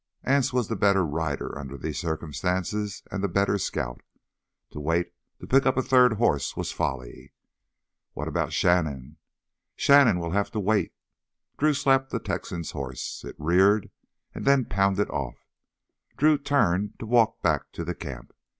[0.23, 4.01] Anse was the better rider under these circumstances, and the better scout.
[4.71, 7.33] To wait to pick up a third horse was folly.
[8.13, 9.17] "What about Shannon?"
[9.75, 10.95] "Shannon'll have to wait!"
[11.59, 13.23] Drew slapped the Texan's horse.
[13.23, 13.91] It reared
[14.33, 15.45] and then pounded off.
[16.17, 18.33] Drew turned to walk back to the camp.